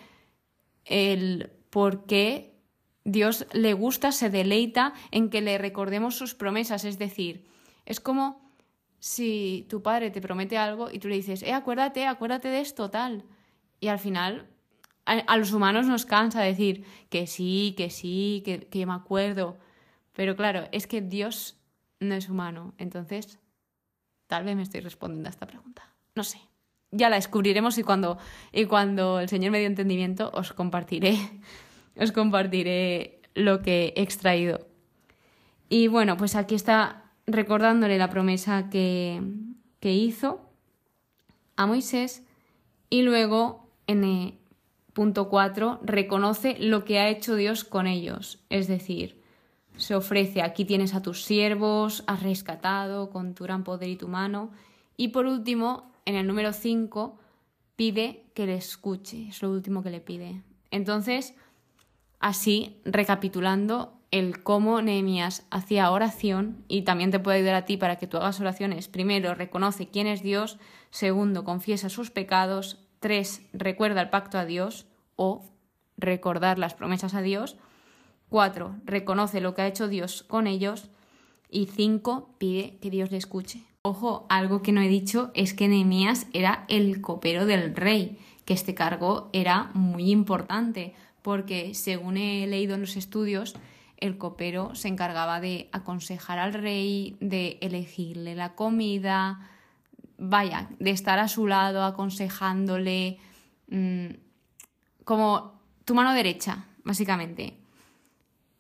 el 0.84 1.52
porque 1.72 2.54
Dios 3.02 3.46
le 3.52 3.72
gusta, 3.72 4.12
se 4.12 4.28
deleita 4.28 4.92
en 5.10 5.30
que 5.30 5.40
le 5.40 5.56
recordemos 5.56 6.14
sus 6.14 6.34
promesas. 6.34 6.84
Es 6.84 6.98
decir, 6.98 7.48
es 7.86 7.98
como 7.98 8.52
si 9.00 9.66
tu 9.68 9.82
padre 9.82 10.10
te 10.10 10.20
promete 10.20 10.58
algo 10.58 10.90
y 10.90 10.98
tú 10.98 11.08
le 11.08 11.16
dices, 11.16 11.42
eh, 11.42 11.52
acuérdate, 11.52 12.06
acuérdate 12.06 12.48
de 12.48 12.60
esto, 12.60 12.90
tal. 12.90 13.24
Y 13.80 13.88
al 13.88 13.98
final 13.98 14.46
a, 15.06 15.36
los 15.36 15.52
humanos 15.52 15.86
nos 15.86 16.04
cansa 16.04 16.42
decir 16.42 16.84
que 17.08 17.26
sí, 17.26 17.74
que 17.76 17.88
sí, 17.88 18.42
que, 18.44 18.60
que 18.60 18.84
me 18.86 18.92
acuerdo. 18.92 19.56
Pero 20.12 20.36
claro, 20.36 20.68
es 20.72 20.86
que 20.86 21.00
Dios 21.00 21.58
no 22.00 22.14
es 22.14 22.28
humano. 22.28 22.74
Entonces, 22.76 23.40
Tal 24.32 24.44
vez 24.44 24.56
me 24.56 24.62
estoy 24.62 24.80
respondiendo 24.80 25.28
a 25.28 25.30
esta 25.30 25.46
pregunta. 25.46 25.82
No 26.14 26.24
sé. 26.24 26.40
Ya 26.92 27.10
la 27.10 27.16
descubriremos 27.16 27.76
y 27.78 27.82
cuando, 27.82 28.18
y 28.52 28.66
cuando 28.66 29.20
el 29.20 29.28
Señor 29.28 29.50
me 29.50 29.58
dio 29.58 29.66
entendimiento 29.66 30.30
os 30.32 30.52
compartiré, 30.52 31.18
os 32.00 32.12
compartiré 32.12 33.20
lo 33.34 33.62
que 33.62 33.92
he 33.96 34.02
extraído. 34.02 34.66
Y 35.68 35.88
bueno, 35.88 36.16
pues 36.16 36.36
aquí 36.36 36.54
está 36.54 37.10
recordándole 37.26 37.98
la 37.98 38.10
promesa 38.10 38.68
que, 38.70 39.22
que 39.80 39.92
hizo 39.92 40.40
a 41.56 41.66
Moisés 41.66 42.24
y 42.90 43.02
luego 43.02 43.70
en 43.86 44.04
el 44.04 44.34
punto 44.92 45.28
4 45.28 45.80
reconoce 45.82 46.56
lo 46.58 46.84
que 46.84 46.98
ha 46.98 47.08
hecho 47.08 47.36
Dios 47.36 47.64
con 47.64 47.86
ellos, 47.86 48.40
es 48.50 48.68
decir, 48.68 49.22
se 49.76 49.94
ofrece, 49.94 50.42
aquí 50.42 50.64
tienes 50.64 50.94
a 50.94 51.02
tus 51.02 51.24
siervos, 51.24 52.04
has 52.06 52.22
rescatado 52.22 53.10
con 53.10 53.34
tu 53.34 53.44
gran 53.44 53.64
poder 53.64 53.88
y 53.88 53.96
tu 53.96 54.08
mano. 54.08 54.50
Y 54.96 55.08
por 55.08 55.26
último, 55.26 55.91
en 56.04 56.14
el 56.14 56.26
número 56.26 56.52
5, 56.52 57.18
pide 57.76 58.26
que 58.34 58.46
le 58.46 58.54
escuche, 58.54 59.28
es 59.28 59.42
lo 59.42 59.50
último 59.50 59.82
que 59.82 59.90
le 59.90 60.00
pide. 60.00 60.42
Entonces, 60.70 61.34
así, 62.20 62.80
recapitulando 62.84 63.98
el 64.10 64.42
cómo 64.42 64.82
Nehemías 64.82 65.46
hacía 65.50 65.90
oración, 65.90 66.64
y 66.68 66.82
también 66.82 67.10
te 67.10 67.18
puede 67.18 67.38
ayudar 67.38 67.54
a 67.54 67.64
ti 67.64 67.76
para 67.76 67.96
que 67.96 68.06
tú 68.06 68.18
hagas 68.18 68.40
oraciones, 68.40 68.88
primero, 68.88 69.34
reconoce 69.34 69.88
quién 69.88 70.06
es 70.06 70.22
Dios, 70.22 70.58
segundo, 70.90 71.44
confiesa 71.44 71.88
sus 71.88 72.10
pecados, 72.10 72.84
tres, 73.00 73.42
recuerda 73.52 74.02
el 74.02 74.10
pacto 74.10 74.38
a 74.38 74.44
Dios 74.44 74.86
o 75.16 75.50
recordar 75.96 76.58
las 76.58 76.74
promesas 76.74 77.14
a 77.14 77.22
Dios, 77.22 77.56
4. 78.32 78.76
Reconoce 78.86 79.40
lo 79.40 79.54
que 79.54 79.62
ha 79.62 79.66
hecho 79.68 79.86
Dios 79.86 80.24
con 80.24 80.48
ellos. 80.48 80.88
Y 81.50 81.66
5. 81.66 82.34
Pide 82.38 82.78
que 82.78 82.90
Dios 82.90 83.12
le 83.12 83.18
escuche. 83.18 83.66
Ojo, 83.84 84.26
algo 84.28 84.62
que 84.62 84.70
no 84.70 84.80
he 84.80 84.86
dicho 84.86 85.32
es 85.34 85.54
que 85.54 85.66
Nehemías 85.66 86.28
era 86.32 86.66
el 86.68 87.00
copero 87.00 87.46
del 87.46 87.74
rey, 87.74 88.16
que 88.44 88.54
este 88.54 88.76
cargo 88.76 89.28
era 89.32 89.72
muy 89.74 90.12
importante, 90.12 90.94
porque 91.20 91.74
según 91.74 92.16
he 92.16 92.46
leído 92.46 92.76
en 92.76 92.82
los 92.82 92.94
estudios, 92.94 93.56
el 93.96 94.18
copero 94.18 94.76
se 94.76 94.86
encargaba 94.86 95.40
de 95.40 95.68
aconsejar 95.72 96.38
al 96.38 96.54
rey, 96.54 97.16
de 97.18 97.58
elegirle 97.60 98.36
la 98.36 98.54
comida, 98.54 99.50
vaya, 100.16 100.70
de 100.78 100.90
estar 100.90 101.18
a 101.18 101.26
su 101.26 101.48
lado 101.48 101.82
aconsejándole, 101.82 103.18
mm, 103.66 104.06
como 105.02 105.60
tu 105.84 105.96
mano 105.96 106.12
derecha, 106.12 106.66
básicamente. 106.84 107.58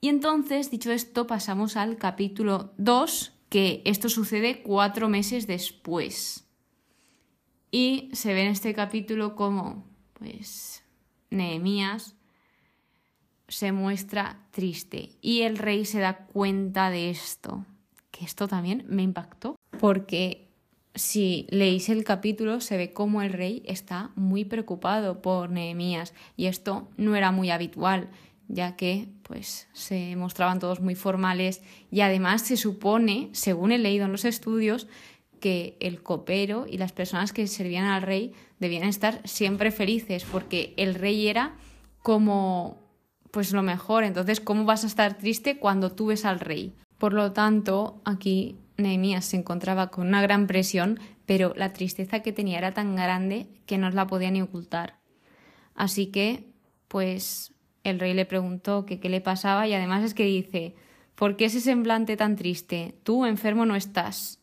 Y 0.00 0.08
entonces, 0.08 0.68
dicho 0.72 0.90
esto, 0.90 1.28
pasamos 1.28 1.76
al 1.76 1.96
capítulo 1.96 2.72
2, 2.78 3.32
que 3.52 3.82
esto 3.84 4.08
sucede 4.08 4.62
cuatro 4.62 5.10
meses 5.10 5.46
después. 5.46 6.48
Y 7.70 8.08
se 8.14 8.32
ve 8.32 8.44
en 8.44 8.48
este 8.48 8.72
capítulo 8.72 9.36
como, 9.36 9.84
pues, 10.14 10.82
Nehemías 11.28 12.16
se 13.48 13.70
muestra 13.72 14.46
triste 14.52 15.18
y 15.20 15.42
el 15.42 15.58
rey 15.58 15.84
se 15.84 16.00
da 16.00 16.24
cuenta 16.28 16.88
de 16.88 17.10
esto, 17.10 17.66
que 18.10 18.24
esto 18.24 18.48
también 18.48 18.86
me 18.88 19.02
impactó, 19.02 19.56
porque 19.78 20.48
si 20.94 21.46
leéis 21.50 21.90
el 21.90 22.04
capítulo 22.04 22.62
se 22.62 22.78
ve 22.78 22.94
como 22.94 23.20
el 23.20 23.34
rey 23.34 23.62
está 23.66 24.12
muy 24.14 24.46
preocupado 24.46 25.20
por 25.20 25.50
Nehemías 25.50 26.14
y 26.38 26.46
esto 26.46 26.88
no 26.96 27.16
era 27.16 27.32
muy 27.32 27.50
habitual 27.50 28.08
ya 28.52 28.76
que 28.76 29.08
pues 29.22 29.66
se 29.72 30.14
mostraban 30.14 30.58
todos 30.58 30.80
muy 30.80 30.94
formales 30.94 31.62
y 31.90 32.02
además 32.02 32.42
se 32.42 32.58
supone, 32.58 33.30
según 33.32 33.72
he 33.72 33.78
leído 33.78 34.04
en 34.04 34.12
los 34.12 34.26
estudios, 34.26 34.88
que 35.40 35.76
el 35.80 36.02
copero 36.02 36.66
y 36.68 36.76
las 36.76 36.92
personas 36.92 37.32
que 37.32 37.46
servían 37.46 37.86
al 37.86 38.02
rey 38.02 38.34
debían 38.60 38.84
estar 38.84 39.26
siempre 39.26 39.70
felices 39.70 40.24
porque 40.30 40.74
el 40.76 40.94
rey 40.94 41.28
era 41.28 41.56
como 42.02 42.78
pues 43.30 43.52
lo 43.52 43.62
mejor, 43.62 44.04
entonces 44.04 44.40
¿cómo 44.40 44.66
vas 44.66 44.84
a 44.84 44.88
estar 44.88 45.16
triste 45.16 45.58
cuando 45.58 45.90
tú 45.90 46.06
ves 46.08 46.26
al 46.26 46.38
rey? 46.38 46.74
Por 46.98 47.14
lo 47.14 47.32
tanto, 47.32 48.02
aquí 48.04 48.58
Nehemías 48.76 49.24
se 49.24 49.38
encontraba 49.38 49.88
con 49.88 50.06
una 50.06 50.20
gran 50.20 50.46
presión, 50.46 51.00
pero 51.24 51.54
la 51.56 51.72
tristeza 51.72 52.20
que 52.20 52.32
tenía 52.32 52.58
era 52.58 52.74
tan 52.74 52.94
grande 52.94 53.48
que 53.64 53.78
no 53.78 53.88
la 53.90 54.06
podía 54.06 54.30
ni 54.30 54.42
ocultar. 54.42 54.98
Así 55.74 56.08
que, 56.08 56.52
pues 56.88 57.54
el 57.84 57.98
rey 57.98 58.14
le 58.14 58.26
preguntó 58.26 58.86
qué 58.86 58.98
le 59.08 59.20
pasaba 59.20 59.66
y 59.66 59.74
además 59.74 60.04
es 60.04 60.14
que 60.14 60.24
dice, 60.24 60.74
¿por 61.14 61.36
qué 61.36 61.46
ese 61.46 61.60
semblante 61.60 62.16
tan 62.16 62.36
triste? 62.36 62.94
Tú 63.02 63.24
enfermo 63.26 63.66
no 63.66 63.76
estás. 63.76 64.40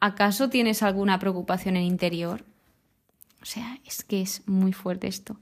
¿Acaso 0.00 0.50
tienes 0.50 0.82
alguna 0.82 1.18
preocupación 1.18 1.76
en 1.76 1.84
interior? 1.84 2.44
O 3.40 3.44
sea, 3.44 3.78
es 3.84 4.04
que 4.04 4.22
es 4.22 4.46
muy 4.46 4.72
fuerte 4.72 5.08
esto, 5.08 5.36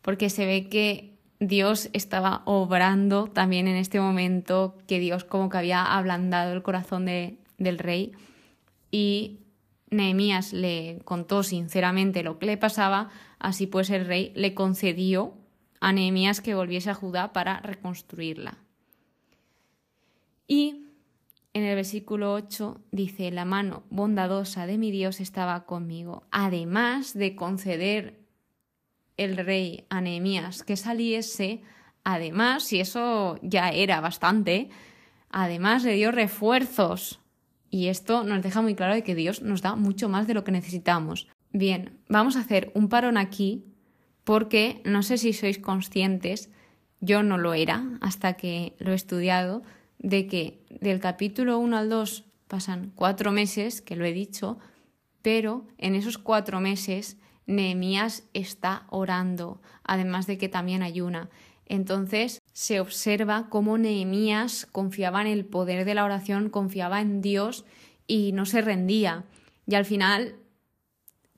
porque 0.00 0.30
se 0.30 0.46
ve 0.46 0.68
que 0.68 1.12
Dios 1.40 1.88
estaba 1.92 2.42
obrando 2.44 3.26
también 3.26 3.66
en 3.66 3.76
este 3.76 4.00
momento, 4.00 4.78
que 4.86 5.00
Dios 5.00 5.24
como 5.24 5.48
que 5.48 5.58
había 5.58 5.84
ablandado 5.84 6.52
el 6.52 6.62
corazón 6.62 7.04
de, 7.04 7.38
del 7.58 7.78
rey 7.78 8.12
y 8.92 9.40
Nehemías 9.90 10.52
le 10.52 11.00
contó 11.04 11.42
sinceramente 11.42 12.22
lo 12.22 12.38
que 12.38 12.46
le 12.46 12.56
pasaba, 12.56 13.10
así 13.38 13.66
pues 13.66 13.90
el 13.90 14.06
rey 14.06 14.32
le 14.36 14.54
concedió 14.54 15.34
a 15.82 15.92
Nehemías 15.92 16.40
que 16.40 16.54
volviese 16.54 16.90
a 16.90 16.94
Judá 16.94 17.32
para 17.32 17.58
reconstruirla. 17.58 18.56
Y 20.46 20.86
en 21.52 21.64
el 21.64 21.74
versículo 21.74 22.34
8 22.34 22.80
dice, 22.92 23.32
la 23.32 23.44
mano 23.44 23.82
bondadosa 23.90 24.66
de 24.66 24.78
mi 24.78 24.92
Dios 24.92 25.18
estaba 25.18 25.66
conmigo, 25.66 26.22
además 26.30 27.14
de 27.14 27.34
conceder 27.34 28.20
el 29.16 29.36
rey 29.36 29.84
a 29.90 30.00
Nehemías 30.00 30.62
que 30.62 30.76
saliese, 30.76 31.62
además, 32.04 32.72
y 32.72 32.78
eso 32.78 33.40
ya 33.42 33.70
era 33.70 34.00
bastante, 34.00 34.70
además 35.30 35.82
le 35.82 35.94
dio 35.94 36.12
refuerzos. 36.12 37.18
Y 37.70 37.88
esto 37.88 38.22
nos 38.22 38.40
deja 38.42 38.62
muy 38.62 38.76
claro 38.76 38.94
de 38.94 39.02
que 39.02 39.16
Dios 39.16 39.42
nos 39.42 39.62
da 39.62 39.74
mucho 39.74 40.08
más 40.08 40.28
de 40.28 40.34
lo 40.34 40.44
que 40.44 40.52
necesitamos. 40.52 41.26
Bien, 41.50 41.98
vamos 42.08 42.36
a 42.36 42.40
hacer 42.40 42.70
un 42.74 42.88
parón 42.88 43.16
aquí 43.16 43.71
porque 44.24 44.80
no 44.84 45.02
sé 45.02 45.18
si 45.18 45.32
sois 45.32 45.58
conscientes, 45.58 46.50
yo 47.00 47.22
no 47.22 47.38
lo 47.38 47.54
era 47.54 47.84
hasta 48.00 48.34
que 48.34 48.74
lo 48.78 48.92
he 48.92 48.94
estudiado, 48.94 49.62
de 49.98 50.26
que 50.26 50.64
del 50.80 51.00
capítulo 51.00 51.58
1 51.58 51.76
al 51.76 51.88
2 51.88 52.24
pasan 52.48 52.92
cuatro 52.94 53.32
meses, 53.32 53.80
que 53.80 53.96
lo 53.96 54.04
he 54.04 54.12
dicho, 54.12 54.58
pero 55.22 55.66
en 55.78 55.94
esos 55.94 56.18
cuatro 56.18 56.60
meses 56.60 57.16
Nehemías 57.46 58.24
está 58.34 58.86
orando, 58.90 59.60
además 59.84 60.26
de 60.26 60.38
que 60.38 60.48
también 60.48 60.82
ayuna. 60.82 61.30
Entonces 61.66 62.40
se 62.52 62.80
observa 62.80 63.48
cómo 63.48 63.78
Nehemías 63.78 64.66
confiaba 64.70 65.22
en 65.22 65.28
el 65.28 65.44
poder 65.44 65.84
de 65.84 65.94
la 65.94 66.04
oración, 66.04 66.50
confiaba 66.50 67.00
en 67.00 67.22
Dios 67.22 67.64
y 68.06 68.32
no 68.32 68.44
se 68.44 68.60
rendía. 68.60 69.24
Y 69.66 69.74
al 69.76 69.84
final 69.84 70.36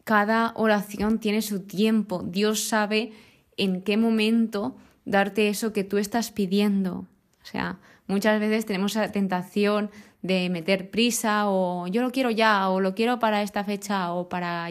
cada 0.04 0.52
oración 0.54 1.18
tiene 1.18 1.42
su 1.42 1.60
tiempo. 1.60 2.22
Dios 2.22 2.64
sabe 2.64 3.12
en 3.56 3.82
qué 3.82 3.96
momento 3.96 4.76
darte 5.04 5.48
eso 5.48 5.72
que 5.72 5.84
tú 5.84 5.98
estás 5.98 6.30
pidiendo. 6.30 7.06
O 7.42 7.46
sea, 7.46 7.80
muchas 8.06 8.38
veces 8.38 8.66
tenemos 8.66 8.94
la 8.94 9.10
tentación 9.10 9.90
de 10.22 10.48
meter 10.50 10.90
prisa 10.90 11.48
o 11.48 11.86
yo 11.86 12.02
lo 12.02 12.10
quiero 12.10 12.30
ya 12.30 12.68
o 12.70 12.80
lo 12.80 12.94
quiero 12.94 13.18
para 13.18 13.42
esta 13.42 13.64
fecha 13.64 14.12
o 14.12 14.28
para 14.28 14.70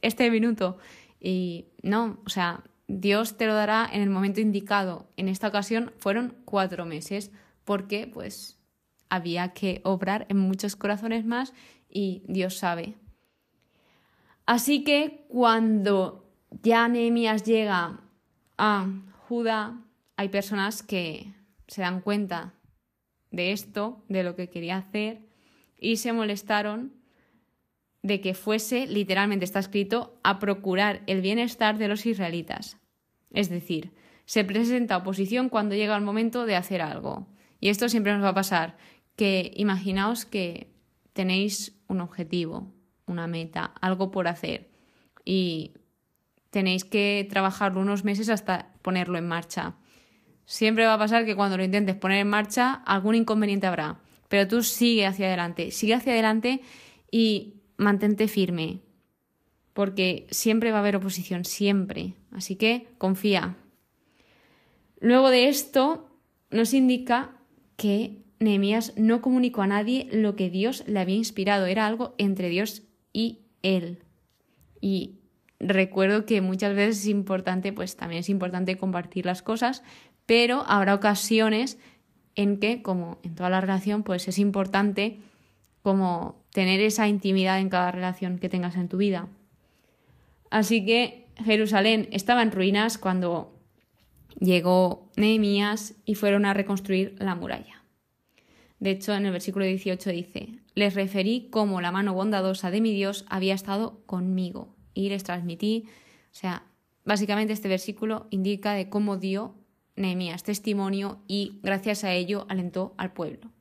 este 0.00 0.30
minuto. 0.30 0.78
Y 1.20 1.66
no, 1.82 2.18
o 2.26 2.30
sea, 2.30 2.64
Dios 2.88 3.36
te 3.36 3.46
lo 3.46 3.54
dará 3.54 3.88
en 3.90 4.02
el 4.02 4.10
momento 4.10 4.40
indicado. 4.40 5.06
En 5.16 5.28
esta 5.28 5.48
ocasión 5.48 5.92
fueron 5.98 6.34
cuatro 6.44 6.86
meses 6.86 7.30
porque 7.64 8.06
pues 8.06 8.58
había 9.08 9.52
que 9.52 9.82
obrar 9.84 10.26
en 10.30 10.38
muchos 10.38 10.76
corazones 10.76 11.24
más 11.24 11.52
y 11.88 12.22
Dios 12.26 12.56
sabe 12.56 12.96
Así 14.46 14.84
que 14.84 15.24
cuando 15.28 16.30
ya 16.62 16.88
Nehemías 16.88 17.44
llega 17.44 18.00
a 18.58 18.86
Judá, 19.28 19.80
hay 20.16 20.28
personas 20.28 20.82
que 20.82 21.32
se 21.66 21.82
dan 21.82 22.00
cuenta 22.00 22.54
de 23.30 23.52
esto, 23.52 24.04
de 24.08 24.22
lo 24.24 24.36
que 24.36 24.50
quería 24.50 24.76
hacer, 24.76 25.20
y 25.78 25.96
se 25.96 26.12
molestaron 26.12 26.92
de 28.02 28.20
que 28.20 28.34
fuese, 28.34 28.86
literalmente 28.86 29.44
está 29.44 29.60
escrito, 29.60 30.18
a 30.22 30.38
procurar 30.38 31.02
el 31.06 31.20
bienestar 31.20 31.78
de 31.78 31.88
los 31.88 32.04
israelitas. 32.04 32.78
Es 33.30 33.48
decir, 33.48 33.92
se 34.26 34.44
presenta 34.44 34.96
oposición 34.96 35.48
cuando 35.48 35.74
llega 35.74 35.96
el 35.96 36.02
momento 36.02 36.46
de 36.46 36.56
hacer 36.56 36.82
algo. 36.82 37.28
Y 37.60 37.68
esto 37.68 37.88
siempre 37.88 38.12
nos 38.12 38.24
va 38.24 38.30
a 38.30 38.34
pasar, 38.34 38.76
que 39.16 39.52
imaginaos 39.56 40.24
que 40.24 40.72
tenéis 41.12 41.80
un 41.86 42.00
objetivo, 42.00 42.72
una 43.06 43.26
meta, 43.26 43.72
algo 43.80 44.10
por 44.10 44.28
hacer 44.28 44.72
y 45.24 45.72
tenéis 46.50 46.84
que 46.84 47.26
trabajarlo 47.30 47.80
unos 47.80 48.04
meses 48.04 48.28
hasta 48.28 48.72
ponerlo 48.82 49.18
en 49.18 49.26
marcha. 49.26 49.74
Siempre 50.44 50.86
va 50.86 50.94
a 50.94 50.98
pasar 50.98 51.24
que 51.24 51.36
cuando 51.36 51.56
lo 51.56 51.64
intentes 51.64 51.96
poner 51.96 52.18
en 52.18 52.28
marcha 52.28 52.74
algún 52.86 53.14
inconveniente 53.14 53.66
habrá, 53.66 54.00
pero 54.28 54.48
tú 54.48 54.62
sigue 54.62 55.06
hacia 55.06 55.26
adelante, 55.26 55.70
sigue 55.70 55.94
hacia 55.94 56.12
adelante 56.12 56.60
y 57.10 57.62
mantente 57.76 58.28
firme, 58.28 58.80
porque 59.72 60.26
siempre 60.30 60.70
va 60.70 60.78
a 60.78 60.80
haber 60.80 60.96
oposición, 60.96 61.44
siempre. 61.44 62.14
Así 62.32 62.56
que 62.56 62.88
confía. 62.98 63.56
Luego 65.00 65.30
de 65.30 65.48
esto 65.48 66.08
nos 66.50 66.74
indica 66.74 67.36
que 67.76 68.22
Nehemías 68.40 68.92
no 68.96 69.22
comunicó 69.22 69.62
a 69.62 69.66
nadie 69.66 70.08
lo 70.12 70.36
que 70.36 70.50
Dios 70.50 70.84
le 70.86 71.00
había 71.00 71.16
inspirado, 71.16 71.66
era 71.66 71.86
algo 71.86 72.14
entre 72.18 72.48
Dios 72.48 72.82
y 73.12 73.40
él. 73.62 74.02
Y 74.80 75.18
recuerdo 75.60 76.26
que 76.26 76.40
muchas 76.40 76.74
veces 76.74 77.00
es 77.00 77.06
importante, 77.06 77.72
pues 77.72 77.96
también 77.96 78.20
es 78.20 78.28
importante 78.28 78.76
compartir 78.76 79.26
las 79.26 79.42
cosas, 79.42 79.82
pero 80.26 80.64
habrá 80.66 80.94
ocasiones 80.94 81.78
en 82.34 82.58
que, 82.58 82.82
como 82.82 83.18
en 83.22 83.34
toda 83.34 83.50
la 83.50 83.60
relación, 83.60 84.02
pues 84.02 84.26
es 84.28 84.38
importante 84.38 85.18
como 85.82 86.42
tener 86.52 86.80
esa 86.80 87.08
intimidad 87.08 87.58
en 87.58 87.68
cada 87.68 87.90
relación 87.90 88.38
que 88.38 88.48
tengas 88.48 88.76
en 88.76 88.88
tu 88.88 88.96
vida. 88.96 89.28
Así 90.50 90.84
que 90.84 91.26
Jerusalén 91.36 92.08
estaba 92.12 92.42
en 92.42 92.52
ruinas 92.52 92.98
cuando 92.98 93.52
llegó 94.38 95.10
Nehemías 95.16 95.94
y 96.04 96.14
fueron 96.14 96.44
a 96.44 96.54
reconstruir 96.54 97.16
la 97.18 97.34
muralla. 97.34 97.81
De 98.82 98.90
hecho, 98.90 99.14
en 99.14 99.24
el 99.26 99.30
versículo 99.30 99.64
18 99.64 100.10
dice, 100.10 100.48
les 100.74 100.94
referí 100.96 101.46
cómo 101.52 101.80
la 101.80 101.92
mano 101.92 102.14
bondadosa 102.14 102.72
de 102.72 102.80
mi 102.80 102.92
Dios 102.92 103.24
había 103.28 103.54
estado 103.54 104.02
conmigo 104.06 104.74
y 104.92 105.08
les 105.08 105.22
transmití, 105.22 105.84
o 105.86 106.34
sea, 106.34 106.64
básicamente 107.04 107.52
este 107.52 107.68
versículo 107.68 108.26
indica 108.30 108.72
de 108.72 108.88
cómo 108.88 109.18
dio 109.18 109.54
Nehemías 109.94 110.42
testimonio 110.42 111.22
y 111.28 111.60
gracias 111.62 112.02
a 112.02 112.12
ello 112.12 112.44
alentó 112.48 112.92
al 112.98 113.12
pueblo. 113.12 113.52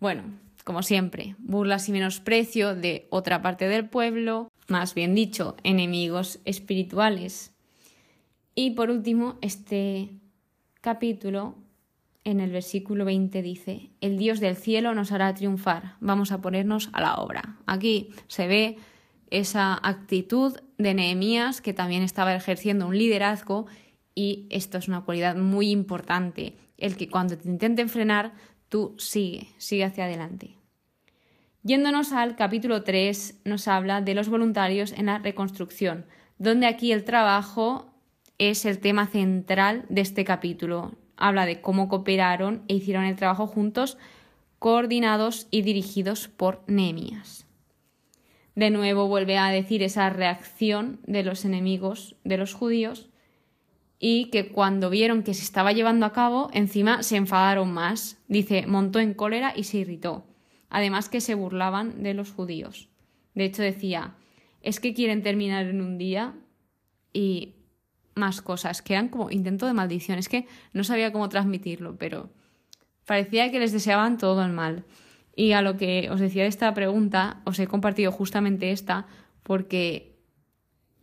Bueno, 0.00 0.22
como 0.64 0.82
siempre, 0.82 1.36
burlas 1.38 1.86
y 1.90 1.92
menosprecio 1.92 2.74
de 2.74 3.06
otra 3.10 3.42
parte 3.42 3.68
del 3.68 3.90
pueblo, 3.90 4.50
más 4.68 4.94
bien 4.94 5.14
dicho, 5.14 5.54
enemigos 5.64 6.40
espirituales. 6.46 7.52
Y 8.54 8.70
por 8.70 8.88
último, 8.88 9.36
este 9.42 10.08
capítulo 10.80 11.61
en 12.24 12.40
el 12.40 12.50
versículo 12.50 13.04
20 13.04 13.42
dice, 13.42 13.90
el 14.00 14.16
Dios 14.16 14.40
del 14.40 14.56
cielo 14.56 14.94
nos 14.94 15.12
hará 15.12 15.34
triunfar, 15.34 15.96
vamos 16.00 16.32
a 16.32 16.40
ponernos 16.40 16.90
a 16.92 17.00
la 17.00 17.16
obra. 17.16 17.56
Aquí 17.66 18.10
se 18.28 18.46
ve 18.46 18.76
esa 19.30 19.78
actitud 19.82 20.56
de 20.78 20.94
Nehemías 20.94 21.60
que 21.60 21.72
también 21.72 22.02
estaba 22.02 22.34
ejerciendo 22.34 22.86
un 22.86 22.96
liderazgo 22.96 23.66
y 24.14 24.46
esto 24.50 24.78
es 24.78 24.88
una 24.88 25.04
cualidad 25.04 25.36
muy 25.36 25.70
importante, 25.70 26.56
el 26.76 26.96
que 26.96 27.08
cuando 27.08 27.38
te 27.38 27.48
intenten 27.48 27.88
frenar, 27.88 28.34
tú 28.68 28.94
sigue, 28.98 29.48
sigue 29.58 29.84
hacia 29.84 30.04
adelante. 30.04 30.56
Yéndonos 31.62 32.12
al 32.12 32.36
capítulo 32.36 32.82
3, 32.82 33.42
nos 33.44 33.68
habla 33.68 34.00
de 34.00 34.14
los 34.14 34.28
voluntarios 34.28 34.92
en 34.92 35.06
la 35.06 35.18
reconstrucción, 35.18 36.06
donde 36.38 36.66
aquí 36.66 36.92
el 36.92 37.04
trabajo 37.04 37.94
es 38.38 38.64
el 38.64 38.80
tema 38.80 39.06
central 39.06 39.84
de 39.88 40.00
este 40.00 40.24
capítulo. 40.24 40.92
Habla 41.22 41.46
de 41.46 41.60
cómo 41.60 41.88
cooperaron 41.88 42.64
e 42.66 42.74
hicieron 42.74 43.04
el 43.04 43.14
trabajo 43.14 43.46
juntos, 43.46 43.96
coordinados 44.58 45.46
y 45.52 45.62
dirigidos 45.62 46.26
por 46.26 46.64
Nehemías. 46.66 47.46
De 48.56 48.70
nuevo 48.70 49.06
vuelve 49.06 49.38
a 49.38 49.50
decir 49.50 49.84
esa 49.84 50.10
reacción 50.10 50.98
de 51.06 51.22
los 51.22 51.44
enemigos 51.44 52.16
de 52.24 52.38
los 52.38 52.54
judíos 52.54 53.08
y 54.00 54.30
que 54.30 54.50
cuando 54.50 54.90
vieron 54.90 55.22
que 55.22 55.32
se 55.32 55.44
estaba 55.44 55.70
llevando 55.70 56.06
a 56.06 56.12
cabo, 56.12 56.50
encima 56.54 57.04
se 57.04 57.18
enfadaron 57.18 57.72
más. 57.72 58.20
Dice, 58.26 58.66
montó 58.66 58.98
en 58.98 59.14
cólera 59.14 59.52
y 59.54 59.62
se 59.62 59.78
irritó. 59.78 60.26
Además 60.70 61.08
que 61.08 61.20
se 61.20 61.36
burlaban 61.36 62.02
de 62.02 62.14
los 62.14 62.32
judíos. 62.32 62.88
De 63.36 63.44
hecho 63.44 63.62
decía, 63.62 64.16
es 64.60 64.80
que 64.80 64.92
quieren 64.92 65.22
terminar 65.22 65.66
en 65.66 65.82
un 65.82 65.98
día 65.98 66.34
y 67.12 67.61
más 68.22 68.40
cosas, 68.40 68.82
que 68.82 68.94
eran 68.94 69.08
como 69.08 69.30
intento 69.30 69.66
de 69.66 69.72
maldición. 69.72 70.18
Es 70.18 70.28
que 70.28 70.46
no 70.72 70.84
sabía 70.84 71.12
cómo 71.12 71.28
transmitirlo, 71.28 71.96
pero 71.98 72.30
parecía 73.04 73.50
que 73.50 73.58
les 73.58 73.72
deseaban 73.72 74.16
todo 74.16 74.44
el 74.44 74.52
mal. 74.52 74.84
Y 75.34 75.52
a 75.52 75.62
lo 75.62 75.76
que 75.76 76.08
os 76.10 76.20
decía 76.20 76.44
de 76.44 76.48
esta 76.48 76.72
pregunta, 76.72 77.42
os 77.44 77.58
he 77.58 77.66
compartido 77.66 78.12
justamente 78.12 78.70
esta, 78.70 79.06
porque 79.42 80.16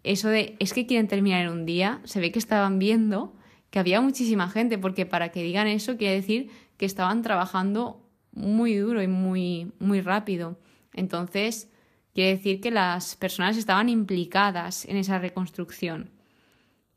eso 0.03 0.29
de 0.29 0.55
es 0.59 0.73
que 0.73 0.85
quieren 0.85 1.07
terminar 1.07 1.41
en 1.41 1.51
un 1.51 1.65
día, 1.65 1.99
se 2.05 2.21
ve 2.21 2.31
que 2.31 2.39
estaban 2.39 2.79
viendo 2.79 3.35
que 3.69 3.79
había 3.79 4.01
muchísima 4.01 4.49
gente, 4.49 4.77
porque 4.77 5.05
para 5.05 5.29
que 5.29 5.43
digan 5.43 5.67
eso 5.67 5.97
quiere 5.97 6.15
decir 6.15 6.49
que 6.77 6.85
estaban 6.85 7.21
trabajando 7.21 8.09
muy 8.31 8.75
duro 8.75 9.03
y 9.03 9.07
muy, 9.07 9.71
muy 9.79 10.01
rápido. 10.01 10.57
Entonces, 10.93 11.69
quiere 12.13 12.31
decir 12.31 12.61
que 12.61 12.71
las 12.71 13.15
personas 13.15 13.57
estaban 13.57 13.89
implicadas 13.89 14.85
en 14.85 14.97
esa 14.97 15.19
reconstrucción. 15.19 16.18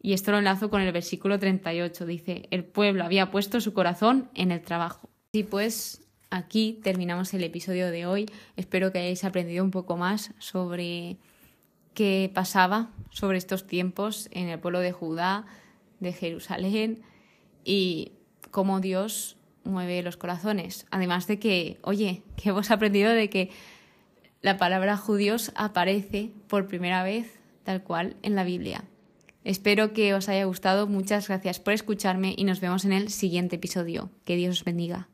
Y 0.03 0.13
esto 0.15 0.33
lo 0.33 0.39
enlazo 0.39 0.69
con 0.69 0.83
el 0.83 0.93
versículo 0.93 1.39
38. 1.39 2.05
Dice, 2.07 2.49
el 2.51 2.65
pueblo 2.65 3.05
había 3.05 3.31
puesto 3.31 3.61
su 3.61 3.73
corazón 3.73 4.29
en 4.35 4.51
el 4.51 4.61
trabajo. 4.61 5.09
Y 5.33 5.45
pues 5.45 6.03
aquí 6.29 6.81
terminamos 6.83 7.33
el 7.35 7.45
episodio 7.45 7.91
de 7.91 8.05
hoy. 8.05 8.27
Espero 8.57 8.91
que 8.91 8.99
hayáis 8.99 9.23
aprendido 9.23 9.65
un 9.65 9.71
poco 9.71 9.97
más 9.97 10.35
sobre 10.39 11.19
qué 11.95 12.31
pasaba 12.35 12.91
sobre 13.11 13.39
estos 13.39 13.67
tiempos 13.67 14.29
en 14.33 14.49
el 14.49 14.59
pueblo 14.59 14.81
de 14.81 14.93
Judá, 14.93 15.47
de 16.01 16.13
Jerusalén 16.13 17.03
y 17.65 18.13
cómo 18.51 18.81
Dios 18.81 19.37
mueve 19.63 20.03
los 20.03 20.17
corazones. 20.17 20.87
Además 20.91 21.29
de 21.29 21.39
que, 21.39 21.79
oye, 21.83 22.25
que 22.37 22.49
hemos 22.49 22.73
aprendido 22.73 23.13
de 23.13 23.31
que 23.31 23.51
la 24.41 24.57
palabra 24.57 24.97
judíos 24.97 25.53
aparece 25.55 26.33
por 26.49 26.67
primera 26.67 27.05
vez 27.05 27.39
tal 27.63 27.85
cual 27.85 28.17
en 28.23 28.35
la 28.35 28.43
Biblia. 28.43 28.85
Espero 29.45 29.93
que 29.93 30.15
os 30.15 30.29
haya 30.29 30.45
gustado. 30.45 30.87
Muchas 30.87 31.29
gracias 31.29 31.59
por 31.59 31.73
escucharme 31.73 32.35
y 32.37 32.45
nos 32.45 32.61
vemos 32.61 32.85
en 32.85 32.93
el 32.93 33.09
siguiente 33.11 33.57
episodio. 33.57 34.11
Que 34.25 34.37
Dios 34.37 34.59
os 34.59 34.65
bendiga. 34.65 35.09